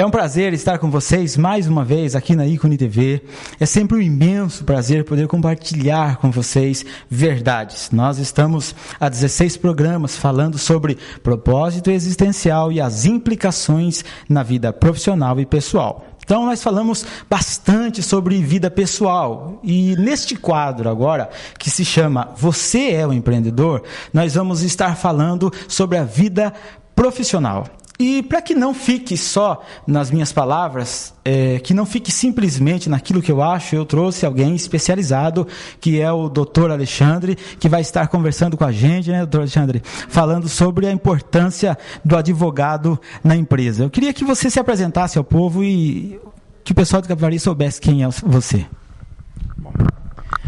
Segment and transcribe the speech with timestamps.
[0.00, 3.22] É um prazer estar com vocês mais uma vez aqui na Icone TV.
[3.60, 7.90] É sempre um imenso prazer poder compartilhar com vocês verdades.
[7.92, 15.38] Nós estamos há 16 programas falando sobre propósito existencial e as implicações na vida profissional
[15.38, 16.06] e pessoal.
[16.24, 19.60] Então, nós falamos bastante sobre vida pessoal.
[19.62, 21.28] E neste quadro agora,
[21.58, 23.82] que se chama Você é o Empreendedor,
[24.14, 26.54] nós vamos estar falando sobre a vida
[26.96, 27.66] profissional.
[28.00, 33.20] E para que não fique só nas minhas palavras, é, que não fique simplesmente naquilo
[33.20, 35.46] que eu acho, eu trouxe alguém especializado,
[35.78, 39.82] que é o doutor Alexandre, que vai estar conversando com a gente, né, doutor Alexandre,
[39.84, 43.84] falando sobre a importância do advogado na empresa.
[43.84, 46.18] Eu queria que você se apresentasse ao povo e
[46.64, 48.64] que o pessoal do Capivari soubesse quem é você.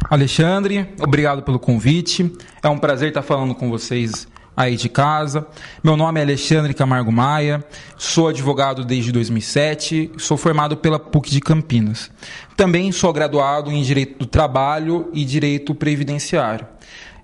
[0.09, 2.33] Alexandre, obrigado pelo convite.
[2.63, 5.47] É um prazer estar falando com vocês aí de casa.
[5.83, 7.65] Meu nome é Alexandre Camargo Maia,
[7.97, 12.11] sou advogado desde 2007, sou formado pela PUC de Campinas.
[12.57, 16.67] Também sou graduado em Direito do Trabalho e Direito Previdenciário.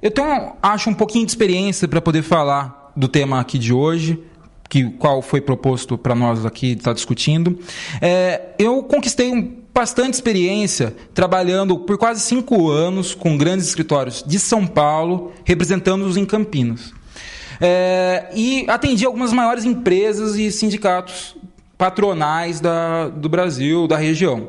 [0.01, 4.23] Eu tenho, acho, um pouquinho de experiência para poder falar do tema aqui de hoje,
[4.69, 7.59] que qual foi proposto para nós aqui estar discutindo.
[8.01, 14.39] É, eu conquistei um, bastante experiência trabalhando por quase cinco anos com grandes escritórios de
[14.39, 16.93] São Paulo, representando-os em Campinas.
[17.61, 21.37] É, e atendi algumas maiores empresas e sindicatos
[21.77, 24.49] patronais da, do Brasil, da região.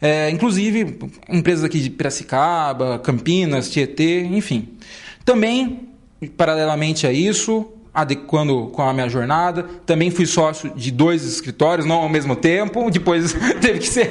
[0.00, 4.68] É, inclusive empresas aqui de Piracicaba, Campinas, Tietê, enfim.
[5.24, 5.88] Também,
[6.36, 9.64] paralelamente a isso, adequando com a minha jornada.
[9.86, 12.90] Também fui sócio de dois escritórios, não ao mesmo tempo.
[12.90, 14.10] Depois teve que ser.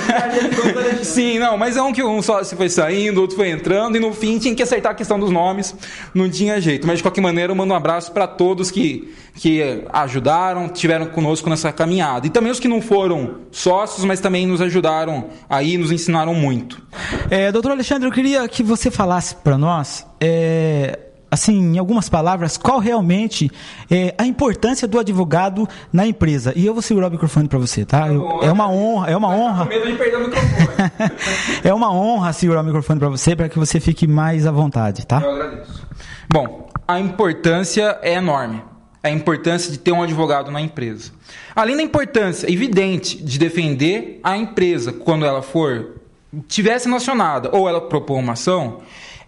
[1.02, 4.12] Sim, não, mas é um que um sócio foi saindo, outro foi entrando, e no
[4.12, 5.74] fim tinha que acertar a questão dos nomes,
[6.14, 6.86] não tinha jeito.
[6.86, 11.48] Mas de qualquer maneira, eu mando um abraço para todos que, que ajudaram, tiveram conosco
[11.48, 12.26] nessa caminhada.
[12.26, 16.82] E também os que não foram sócios, mas também nos ajudaram aí, nos ensinaram muito.
[17.30, 20.06] É, doutor Alexandre, eu queria que você falasse para nós.
[20.20, 23.50] É assim, em algumas palavras, qual realmente
[23.90, 26.52] é a importância do advogado na empresa.
[26.56, 28.08] E eu vou segurar o microfone para você, tá?
[28.08, 29.64] Eu, é uma honra, é uma honra.
[29.66, 30.90] medo de perder o microfone.
[31.62, 35.06] é uma honra segurar o microfone para você, para que você fique mais à vontade,
[35.06, 35.20] tá?
[35.22, 35.86] Eu agradeço.
[36.32, 38.62] Bom, a importância é enorme.
[39.02, 41.12] A importância de ter um advogado na empresa.
[41.54, 46.00] Além da importância evidente de defender a empresa quando ela for
[46.46, 48.80] tivesse nacionada ou ela propor uma ação,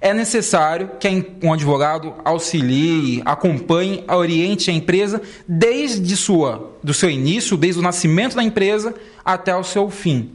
[0.02, 1.08] é necessário que
[1.40, 8.34] um advogado auxilie, acompanhe, oriente a empresa desde sua, do seu início, desde o nascimento
[8.34, 8.92] da empresa
[9.24, 10.32] até o seu fim.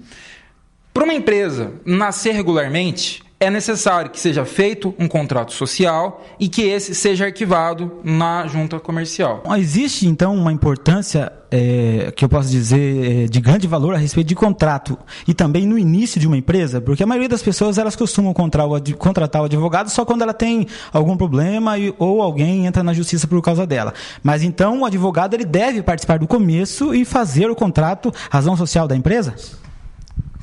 [0.94, 6.64] Para uma empresa nascer regularmente, é necessário que seja feito um contrato social e que
[6.64, 9.44] esse seja arquivado na junta comercial.
[9.58, 14.28] Existe então uma importância é, que eu posso dizer é, de grande valor a respeito
[14.28, 17.96] de contrato e também no início de uma empresa, porque a maioria das pessoas elas
[17.96, 22.94] costumam contratar o advogado só quando ela tem algum problema e, ou alguém entra na
[22.94, 23.94] justiça por causa dela.
[24.24, 28.88] Mas então o advogado ele deve participar do começo e fazer o contrato, razão social
[28.88, 29.36] da empresa?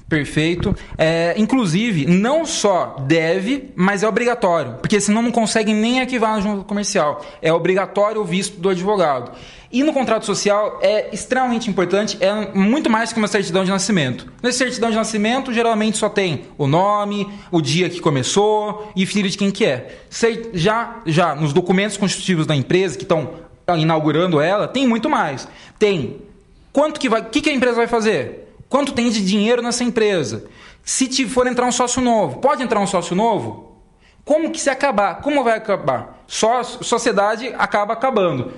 [0.08, 0.76] Perfeito.
[0.98, 6.40] É, inclusive, não só deve, mas é obrigatório, porque senão não conseguem nem arquivar na
[6.40, 7.24] junta comercial.
[7.40, 9.32] É obrigatório o visto do advogado.
[9.72, 14.32] E no contrato social é extremamente importante, é muito mais que uma certidão de nascimento.
[14.40, 19.28] Nessa certidão de nascimento, geralmente só tem o nome, o dia que começou e filho
[19.28, 19.98] de quem que é.
[20.52, 23.30] Já, já nos documentos constitutivos da empresa que estão
[23.76, 25.48] inaugurando ela, tem muito mais.
[25.76, 26.18] Tem
[26.72, 28.43] quanto que vai, o que, que a empresa vai fazer?
[28.68, 30.44] Quanto tem de dinheiro nessa empresa?
[30.82, 33.74] Se te for entrar um sócio novo, pode entrar um sócio novo?
[34.24, 35.20] Como que se acabar?
[35.20, 36.24] Como vai acabar?
[36.26, 38.52] Só sociedade acaba acabando.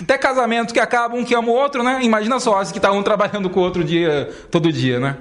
[0.00, 2.00] Até casamento que acaba um que ama o outro, né?
[2.02, 5.18] Imagina sócios que tá um trabalhando com o outro dia, todo dia, né?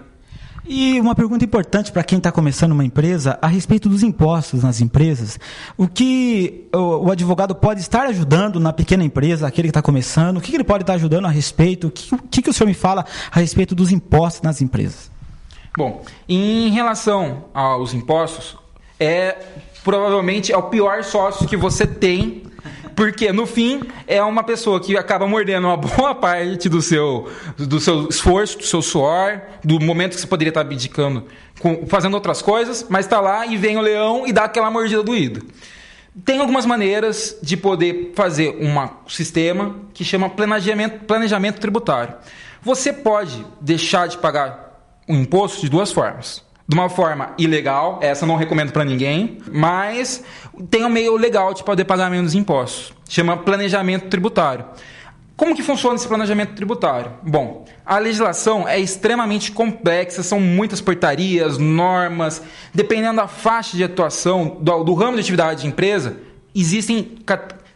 [0.66, 4.80] E uma pergunta importante para quem está começando uma empresa a respeito dos impostos nas
[4.80, 5.40] empresas.
[5.76, 10.38] O que o, o advogado pode estar ajudando na pequena empresa, aquele que está começando?
[10.38, 11.88] O que, que, ele pode estar ajudando a respeito?
[11.88, 15.12] O que, que, que o senhor me fala a respeito dos impostos nas empresas?
[15.76, 18.58] Bom, em relação aos impostos,
[19.00, 19.38] é
[19.84, 22.44] provavelmente é o pior sócio que você tem
[22.96, 27.80] porque, no fim, é uma pessoa que acaba mordendo uma boa parte do seu, do
[27.80, 31.26] seu esforço, do seu suor, do momento que você poderia estar abdicando,
[31.60, 35.04] com, fazendo outras coisas, mas está lá e vem o leão e dá aquela mordida
[35.04, 35.42] doída.
[36.26, 38.76] Tem algumas maneiras de poder fazer um
[39.08, 42.16] sistema que chama planejamento, planejamento tributário.
[42.62, 44.78] Você pode deixar de pagar
[45.08, 49.40] o imposto de duas formas de uma forma ilegal, essa eu não recomendo para ninguém,
[49.52, 50.24] mas
[50.70, 52.94] tem um meio legal de poder pagar menos impostos.
[53.10, 54.64] Chama planejamento tributário.
[55.36, 57.12] Como que funciona esse planejamento tributário?
[57.24, 62.42] Bom, a legislação é extremamente complexa, são muitas portarias, normas,
[62.74, 66.20] dependendo da faixa de atuação, do, do ramo de atividade de empresa,
[66.56, 67.18] existem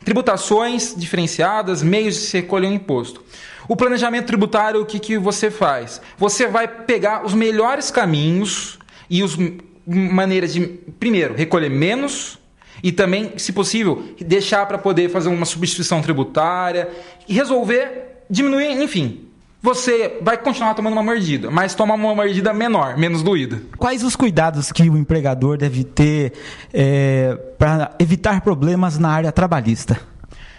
[0.06, 3.22] tributações diferenciadas, meios de se recolher o imposto.
[3.68, 6.02] O planejamento tributário, o que, que você faz?
[6.18, 8.80] Você vai pegar os melhores caminhos
[9.10, 9.38] e as
[9.86, 10.62] maneiras de,
[11.00, 12.40] primeiro, recolher menos
[12.84, 16.90] e também, se possível, deixar para poder fazer uma substituição tributária
[17.28, 19.22] e resolver diminuir, enfim.
[19.62, 23.60] Você vai continuar tomando uma mordida, mas tomar uma mordida menor, menos doída.
[23.78, 26.34] Quais os cuidados que o empregador deve ter
[26.72, 30.00] é, para evitar problemas na área trabalhista?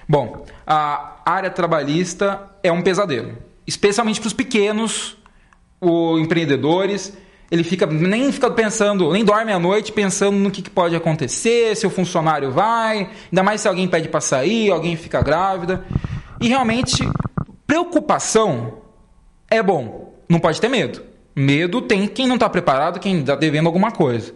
[0.09, 5.17] Bom, a área trabalhista é um pesadelo, especialmente para os pequenos
[5.81, 7.17] os empreendedores
[7.51, 11.77] ele fica nem fica pensando, nem dorme à noite pensando no que, que pode acontecer,
[11.77, 15.85] se o funcionário vai, ainda mais se alguém pede para sair, alguém fica grávida.
[16.41, 17.09] E realmente,
[17.67, 18.79] preocupação
[19.49, 21.03] é bom, não pode ter medo.
[21.35, 24.35] Medo tem quem não está preparado, quem está devendo alguma coisa.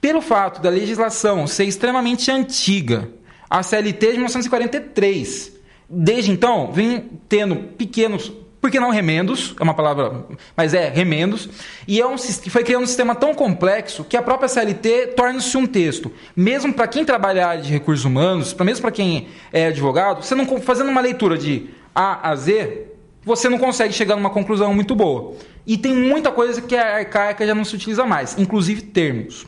[0.00, 3.08] Pelo fato da legislação ser extremamente antiga,
[3.50, 5.52] a CLT de 1943,
[5.88, 8.30] desde então vem tendo pequenos
[8.64, 9.54] por que não remendos?
[9.60, 10.24] É uma palavra,
[10.56, 11.50] mas é remendos.
[11.86, 15.66] E é um, foi criando um sistema tão complexo que a própria CLT torna-se um
[15.66, 16.10] texto.
[16.34, 20.88] Mesmo para quem trabalha de recursos humanos, mesmo para quem é advogado, você não fazendo
[20.88, 22.86] uma leitura de A a Z,
[23.22, 25.34] você não consegue chegar numa conclusão muito boa.
[25.66, 29.46] E tem muita coisa que é arcaica já não se utiliza mais, inclusive termos.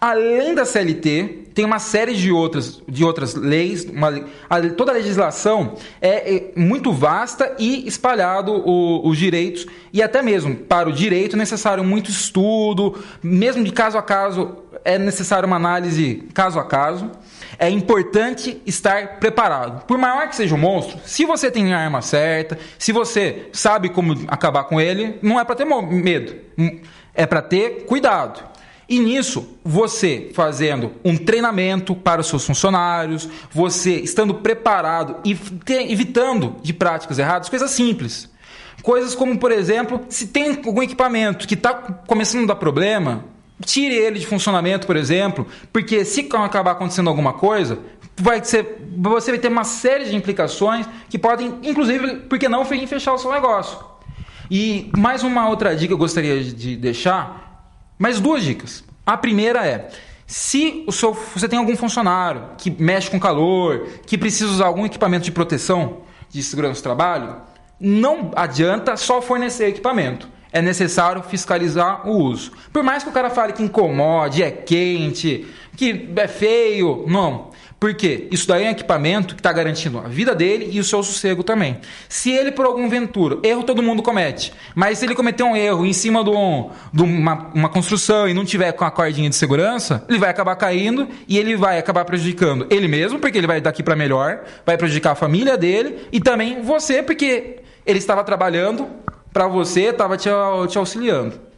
[0.00, 4.94] Além da CLT, tem uma série de outras, de outras leis, uma, a, toda a
[4.94, 10.92] legislação é, é muito vasta e espalhado o, os direitos, e até mesmo para o
[10.92, 16.58] direito é necessário muito estudo, mesmo de caso a caso, é necessário uma análise caso
[16.58, 17.10] a caso.
[17.58, 19.84] É importante estar preparado.
[19.84, 23.90] Por maior que seja o monstro, se você tem a arma certa, se você sabe
[23.90, 26.34] como acabar com ele, não é para ter medo,
[27.14, 28.49] é para ter cuidado.
[28.90, 35.30] E nisso, você fazendo um treinamento para os seus funcionários, você estando preparado e
[35.88, 38.28] evitando de práticas erradas, coisas simples.
[38.82, 43.24] Coisas como, por exemplo, se tem algum equipamento que está começando a dar problema,
[43.64, 47.78] tire ele de funcionamento, por exemplo, porque se acabar acontecendo alguma coisa,
[48.16, 52.64] vai ser, você vai ter uma série de implicações que podem, inclusive, por que não,
[52.64, 53.78] fechar o seu negócio.
[54.50, 57.49] E mais uma outra dica que eu gostaria de deixar
[58.00, 58.82] mais duas dicas.
[59.04, 59.90] A primeira é:
[60.26, 64.86] se o seu, você tem algum funcionário que mexe com calor, que precisa usar algum
[64.86, 65.98] equipamento de proteção
[66.30, 67.36] de segurança do trabalho,
[67.78, 70.28] não adianta só fornecer equipamento.
[70.52, 72.52] É necessário fiscalizar o uso.
[72.72, 77.49] Por mais que o cara fale que incomode, é quente, que é feio, não.
[77.80, 81.02] Porque isso daí é um equipamento que está garantindo a vida dele e o seu
[81.02, 81.78] sossego também.
[82.10, 85.86] Se ele, por algum ventura, erro todo mundo comete, mas se ele cometer um erro
[85.86, 89.34] em cima de, um, de uma, uma, construção e não tiver com a cordinha de
[89.34, 93.62] segurança, ele vai acabar caindo e ele vai acabar prejudicando ele mesmo, porque ele vai
[93.62, 98.88] daqui para melhor, vai prejudicar a família dele e também você, porque ele estava trabalhando
[99.32, 100.28] para você, estava te,
[100.68, 101.49] te auxiliando.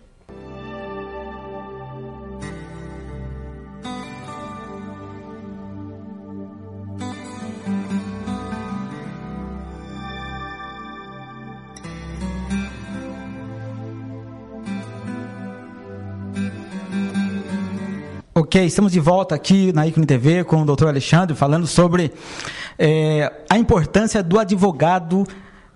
[18.42, 22.10] Ok, estamos de volta aqui na Icone TV com o doutor Alexandre falando sobre
[22.76, 25.24] é, a importância do advogado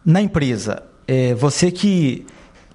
[0.04, 0.82] na empresa.
[1.06, 2.26] É, você que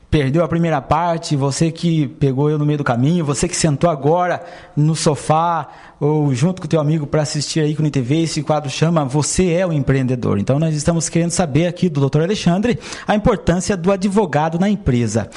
[0.10, 3.90] perdeu a primeira parte, você que pegou eu no meio do caminho, você que sentou
[3.90, 4.42] agora
[4.78, 5.68] no sofá
[6.00, 9.52] ou junto com o teu amigo para assistir a Icone TV, esse quadro chama Você
[9.52, 10.40] é o Empreendedor.
[10.40, 15.30] Então nós estamos querendo saber aqui do doutor Alexandre a importância do advogado na empresa.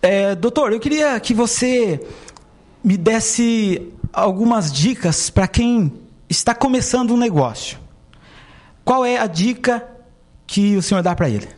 [0.00, 2.00] É, doutor, eu queria que você
[2.82, 5.92] me desse algumas dicas para quem
[6.28, 7.78] está começando um negócio.
[8.84, 9.86] Qual é a dica
[10.46, 11.48] que o senhor dá para ele?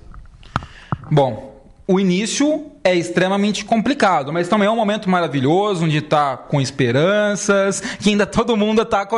[1.11, 1.54] Bom,
[1.87, 7.81] o início é extremamente complicado, mas também é um momento maravilhoso, onde está com esperanças,
[7.81, 9.17] que ainda todo mundo está com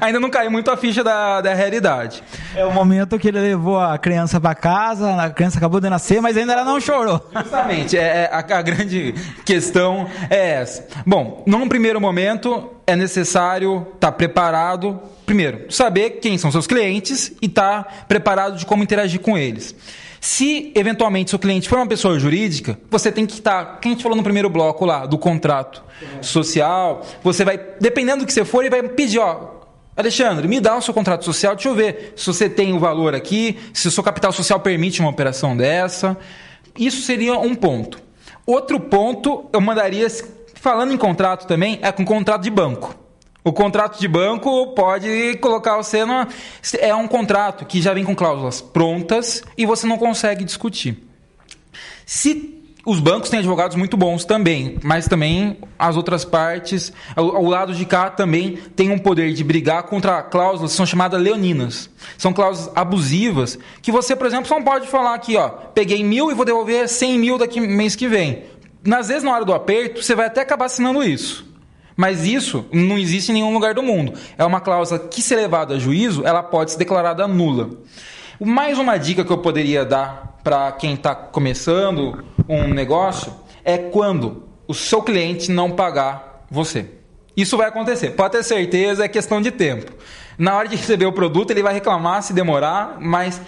[0.00, 2.22] ainda não caiu muito a ficha da, da realidade.
[2.54, 6.20] É o momento que ele levou a criança para casa, a criança acabou de nascer,
[6.20, 7.28] mas ainda ela não chorou.
[7.42, 10.86] Justamente, é, é, a, a grande questão é essa.
[11.04, 17.32] Bom, num primeiro momento é necessário estar tá preparado, primeiro, saber quem são seus clientes
[17.42, 19.74] e estar tá preparado de como interagir com eles.
[20.26, 24.02] Se eventualmente seu cliente for uma pessoa jurídica, você tem que estar, quem a gente
[24.02, 25.84] falou no primeiro bloco lá, do contrato
[26.20, 29.52] social, você vai, dependendo do que você for, ele vai pedir, ó,
[29.96, 33.14] Alexandre, me dá o seu contrato social, deixa eu ver se você tem o valor
[33.14, 36.18] aqui, se o seu capital social permite uma operação dessa.
[36.76, 38.02] Isso seria um ponto.
[38.44, 40.08] Outro ponto, eu mandaria,
[40.54, 42.96] falando em contrato também, é com contrato de banco.
[43.46, 46.26] O contrato de banco pode colocar você no.
[46.80, 51.00] É um contrato que já vem com cláusulas prontas e você não consegue discutir.
[52.04, 57.72] Se os bancos têm advogados muito bons também, mas também as outras partes, o lado
[57.72, 61.88] de cá também tem um poder de brigar contra cláusulas que são chamadas leoninas.
[62.18, 66.34] São cláusulas abusivas que você, por exemplo, não pode falar aqui, ó, peguei mil e
[66.34, 68.42] vou devolver cem mil daqui mês que vem.
[68.90, 71.45] Às vezes, na hora do aperto, você vai até acabar assinando isso.
[71.96, 74.12] Mas isso não existe em nenhum lugar do mundo.
[74.36, 77.70] É uma cláusula que, se levada a juízo, ela pode ser declarada nula.
[78.38, 83.32] Mais uma dica que eu poderia dar para quem está começando um negócio
[83.64, 86.86] é quando o seu cliente não pagar você.
[87.36, 89.92] Isso vai acontecer, pode ter certeza, é questão de tempo.
[90.38, 93.40] Na hora de receber o produto, ele vai reclamar se demorar, mas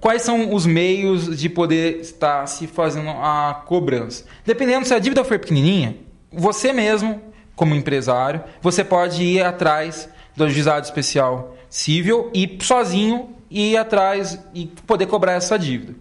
[0.00, 4.24] quais são os meios de poder estar se fazendo a cobrança?
[4.44, 5.96] Dependendo se a dívida for pequenininha,
[6.32, 7.20] você mesmo,
[7.54, 14.66] como empresário, você pode ir atrás do juizado especial civil e sozinho ir atrás e
[14.86, 15.94] poder cobrar essa dívida.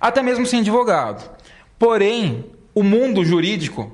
[0.00, 1.28] Até mesmo sem advogado.
[1.78, 3.92] Porém, o mundo jurídico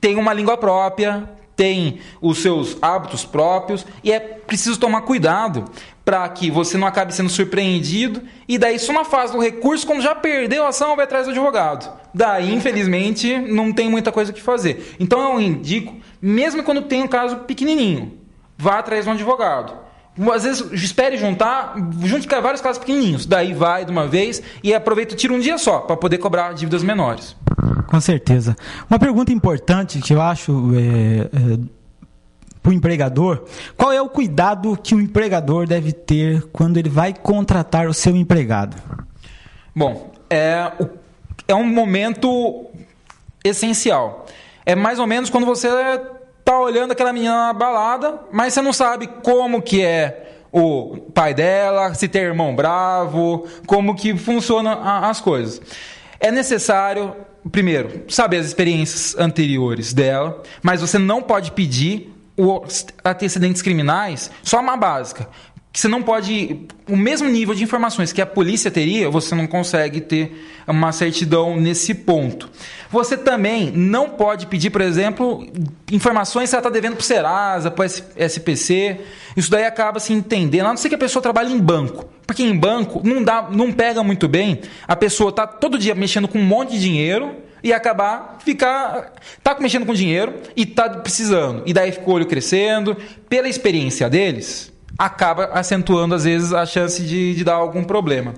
[0.00, 5.64] tem uma língua própria, tem os seus hábitos próprios e é preciso tomar cuidado
[6.04, 10.02] para que você não acabe sendo surpreendido e daí só na fase do recurso, quando
[10.02, 11.90] já perdeu a ação, vai atrás do advogado.
[12.12, 14.94] Daí, infelizmente, não tem muita coisa que fazer.
[15.00, 18.18] Então eu indico, mesmo quando tem um caso pequenininho,
[18.56, 19.84] vá atrás de um advogado.
[20.32, 23.26] Às vezes, espere juntar, junte vários casos pequenininhos.
[23.26, 26.84] Daí vai de uma vez e aproveita, tira um dia só, para poder cobrar dívidas
[26.84, 27.34] menores.
[27.86, 28.56] Com certeza.
[28.88, 31.58] Uma pergunta importante que eu acho é, é,
[32.62, 33.44] para o empregador:
[33.76, 38.16] qual é o cuidado que o empregador deve ter quando ele vai contratar o seu
[38.16, 38.76] empregado?
[39.74, 40.72] Bom, é,
[41.46, 42.66] é um momento
[43.42, 44.26] essencial.
[44.64, 45.68] É mais ou menos quando você
[46.44, 51.34] tá olhando aquela menina na balada, mas você não sabe como que é o pai
[51.34, 55.60] dela, se tem irmão bravo, como que funcionam as coisas.
[56.20, 57.14] É necessário,
[57.50, 64.60] primeiro, saber as experiências anteriores dela, mas você não pode pedir os antecedentes criminais só
[64.60, 65.28] uma básica
[65.74, 66.68] que você não pode.
[66.88, 71.56] O mesmo nível de informações que a polícia teria, você não consegue ter uma certidão
[71.56, 72.48] nesse ponto.
[72.92, 75.44] Você também não pode pedir, por exemplo,
[75.90, 77.90] informações se ela está devendo para o Serasa, para o
[78.24, 79.00] SPC.
[79.36, 82.08] Isso daí acaba se entendendo, a não ser que a pessoa trabalhe em banco.
[82.24, 86.28] Porque em banco não, dá, não pega muito bem a pessoa tá todo dia mexendo
[86.28, 89.12] com um monte de dinheiro e acabar ficar
[89.42, 91.64] tá mexendo com dinheiro e tá precisando.
[91.66, 92.96] E daí fica o olho crescendo.
[93.28, 98.34] Pela experiência deles, acaba acentuando, às vezes, a chance de, de dar algum problema.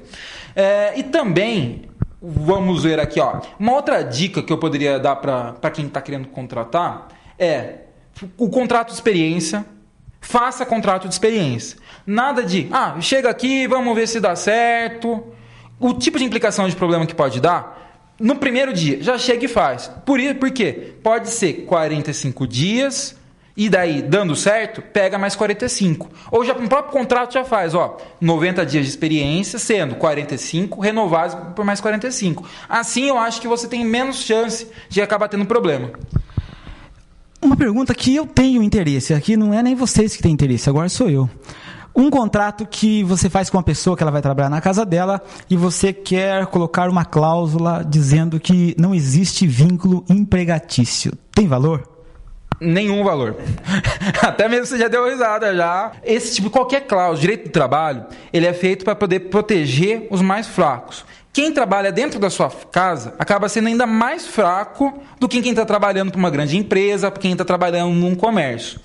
[0.54, 1.82] É, e também,
[2.20, 6.28] vamos ver aqui, ó, uma outra dica que eu poderia dar para quem está querendo
[6.28, 7.08] contratar
[7.38, 7.80] é
[8.38, 9.64] o contrato de experiência.
[10.20, 11.78] Faça contrato de experiência.
[12.06, 15.22] Nada de, ah, chega aqui, vamos ver se dá certo.
[15.78, 19.48] O tipo de implicação de problema que pode dar, no primeiro dia, já chega e
[19.48, 19.88] faz.
[20.04, 20.94] Por, por quê?
[21.02, 23.15] Pode ser 45 dias,
[23.56, 26.10] e daí, dando certo, pega mais 45.
[26.30, 31.36] Ou já no próprio contrato já faz, ó, 90 dias de experiência, sendo 45 renovados
[31.54, 32.44] por mais 45.
[32.68, 35.90] Assim eu acho que você tem menos chance de acabar tendo problema.
[37.40, 40.88] Uma pergunta que eu tenho interesse, aqui não é nem vocês que têm interesse, agora
[40.88, 41.30] sou eu.
[41.94, 45.22] Um contrato que você faz com uma pessoa que ela vai trabalhar na casa dela
[45.48, 51.14] e você quer colocar uma cláusula dizendo que não existe vínculo empregatício.
[51.34, 51.95] Tem valor?
[52.60, 53.36] Nenhum valor.
[54.22, 55.92] Até mesmo você já deu risada já.
[56.04, 60.46] Esse tipo, qualquer cláusula, direito do trabalho, ele é feito para poder proteger os mais
[60.46, 61.04] fracos.
[61.32, 65.66] Quem trabalha dentro da sua casa acaba sendo ainda mais fraco do que quem está
[65.66, 68.80] trabalhando para uma grande empresa, para quem está trabalhando num comércio.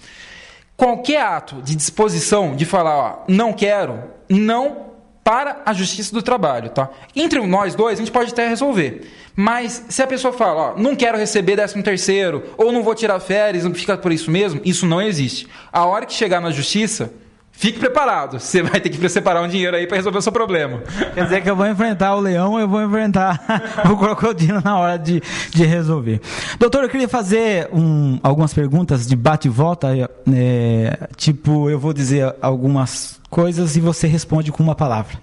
[0.75, 4.90] Qualquer ato de disposição de falar, ó, não quero, não
[5.23, 6.89] para a justiça do trabalho, tá?
[7.15, 9.07] Entre nós dois, a gente pode até resolver.
[9.35, 13.19] Mas se a pessoa fala, ó, não quero receber 13 terceiro, ou não vou tirar
[13.19, 15.47] férias, não fica por isso mesmo, isso não existe.
[15.71, 17.13] A hora que chegar na justiça,
[17.61, 18.39] fique preparado.
[18.39, 20.81] Você vai ter que separar um dinheiro aí para resolver o seu problema.
[21.13, 23.39] Quer dizer que eu vou enfrentar o leão, eu vou enfrentar
[23.89, 26.19] o crocodilo na hora de, de resolver.
[26.59, 29.89] Doutor, eu queria fazer um, algumas perguntas de bate e volta.
[30.33, 35.19] É, tipo, eu vou dizer algumas coisas e você responde com uma palavra.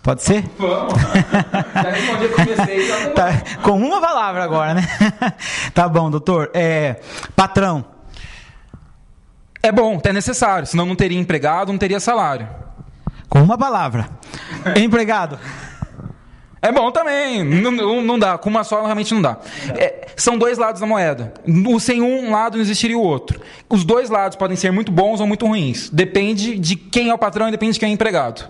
[0.00, 0.48] Pode ser?
[0.58, 0.94] Vamos.
[1.74, 2.86] Já respondi, comecei.
[2.86, 4.82] Já tá, com uma palavra agora, né?
[5.74, 6.50] tá bom, doutor.
[6.54, 7.00] É,
[7.34, 7.84] patrão.
[9.62, 12.48] É bom, é necessário, senão não teria empregado, não teria salário.
[13.28, 14.08] Com uma palavra.
[14.76, 15.38] Empregado.
[16.62, 19.38] É bom também, não, não, dá, com uma só realmente não dá.
[19.70, 21.32] É, são dois lados da moeda.
[21.80, 23.40] Sem um lado não existiria o outro.
[23.68, 25.88] Os dois lados podem ser muito bons ou muito ruins.
[25.88, 28.46] Depende de quem é o patrão e depende de quem é o empregado.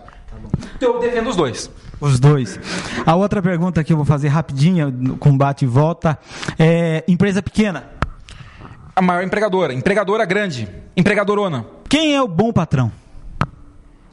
[0.76, 1.70] Então, eu defendo os dois.
[2.00, 2.58] Os dois.
[3.06, 6.18] A outra pergunta que eu vou fazer rapidinho, com bate e volta,
[6.58, 7.99] é empresa pequena.
[9.00, 11.64] A maior empregadora, empregadora grande, empregadorona.
[11.88, 12.92] Quem é o bom patrão?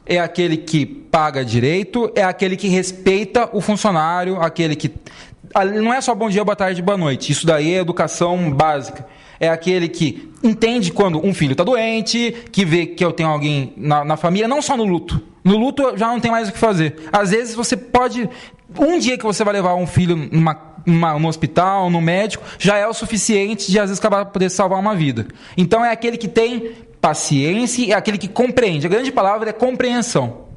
[0.08, 4.90] é aquele que paga direito, é aquele que respeita o funcionário, aquele que.
[5.74, 7.30] Não é só bom dia, boa tarde, boa noite.
[7.30, 9.06] Isso daí é educação básica.
[9.38, 13.74] É aquele que entende quando um filho está doente, que vê que eu tenho alguém
[13.76, 15.20] na, na família, não só no luto.
[15.44, 16.96] No luto já não tem mais o que fazer.
[17.12, 18.28] Às vezes você pode.
[18.78, 20.54] Um dia que você vai levar um filho numa,
[20.88, 24.78] numa, no hospital, no médico, já é o suficiente de às vezes acabar poder salvar
[24.78, 25.26] uma vida.
[25.56, 28.86] Então é aquele que tem paciência é aquele que compreende.
[28.86, 30.48] A grande palavra é compreensão.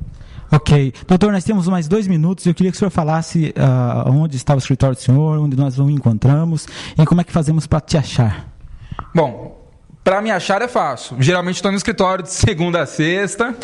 [0.51, 0.93] Ok.
[1.07, 2.45] Doutor, nós temos mais dois minutos.
[2.45, 5.79] Eu queria que o senhor falasse uh, onde está o escritório do senhor, onde nós
[5.79, 8.51] o encontramos e como é que fazemos para te achar.
[9.15, 9.50] Bom,
[10.03, 11.17] para me achar é fácil.
[11.19, 13.55] Geralmente estou no escritório de segunda a sexta.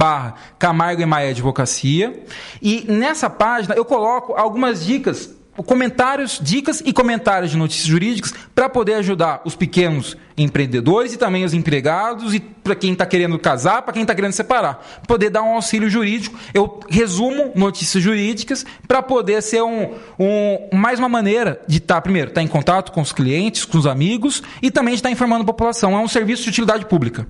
[0.57, 2.23] Camargo e Maia Advocacia.
[2.61, 8.67] E nessa página eu coloco algumas dicas comentários, dicas e comentários de notícias jurídicas para
[8.67, 13.83] poder ajudar os pequenos empreendedores e também os empregados e para quem está querendo casar,
[13.83, 16.39] para quem está querendo separar, poder dar um auxílio jurídico.
[16.53, 22.01] Eu resumo notícias jurídicas para poder ser um, um, mais uma maneira de estar, tá,
[22.01, 25.13] primeiro, estar tá em contato com os clientes, com os amigos e também estar tá
[25.13, 25.95] informando a população.
[25.95, 27.27] É um serviço de utilidade pública.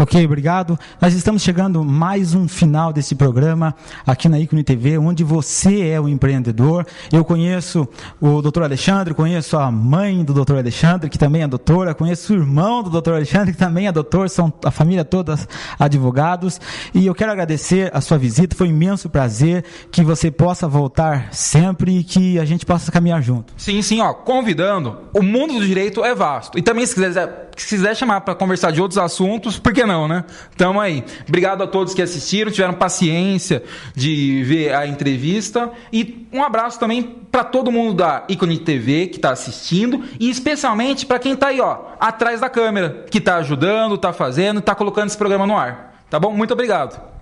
[0.00, 0.78] Ok, obrigado.
[0.98, 3.74] Nós estamos chegando mais um final desse programa
[4.06, 6.86] aqui na Icone TV, onde você é o empreendedor.
[7.12, 7.86] Eu conheço
[8.18, 12.36] o doutor Alexandre, conheço a mãe do doutor Alexandre, que também é doutora, conheço o
[12.36, 15.38] irmão do doutor Alexandre, que também é doutor, são a família toda
[15.78, 16.58] advogados.
[16.94, 21.28] E eu quero agradecer a sua visita, foi um imenso prazer que você possa voltar
[21.30, 23.52] sempre e que a gente possa caminhar junto.
[23.54, 24.96] Sim, sim, ó, convidando.
[25.12, 26.58] O mundo do direito é vasto.
[26.58, 30.08] E também se quiser, se quiser chamar para conversar de outros assuntos, por que não,
[30.08, 30.24] né?
[30.56, 31.04] Tamo aí.
[31.28, 33.62] Obrigado a todos que assistiram, tiveram paciência
[33.94, 35.70] de ver a entrevista.
[35.92, 40.04] E um abraço também para todo mundo da Icone TV que está assistindo.
[40.18, 44.60] E especialmente para quem está aí, ó, atrás da câmera, que está ajudando, está fazendo,
[44.60, 45.94] está colocando esse programa no ar.
[46.08, 46.32] Tá bom?
[46.32, 47.19] Muito obrigado.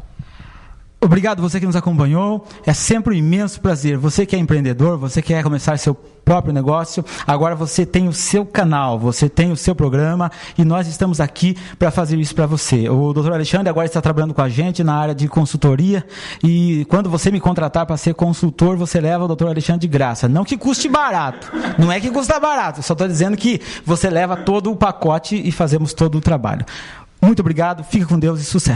[1.01, 2.45] Obrigado você que nos acompanhou.
[2.67, 3.97] É sempre um imenso prazer.
[3.97, 8.45] Você que é empreendedor, você quer começar seu próprio negócio, agora você tem o seu
[8.45, 12.87] canal, você tem o seu programa e nós estamos aqui para fazer isso para você.
[12.91, 16.05] O doutor Alexandre agora está trabalhando com a gente na área de consultoria
[16.45, 20.29] e quando você me contratar para ser consultor, você leva o doutor Alexandre de graça.
[20.29, 24.37] Não que custe barato, não é que custa barato, só estou dizendo que você leva
[24.37, 26.67] todo o pacote e fazemos todo o trabalho.
[27.21, 28.67] Muito obrigado, fica com Deus e sucesso.